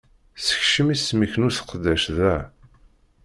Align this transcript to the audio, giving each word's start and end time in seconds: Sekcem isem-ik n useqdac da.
Sekcem 0.45 0.87
isem-ik 0.93 1.33
n 1.37 1.47
useqdac 1.47 2.03
da. 2.17 2.35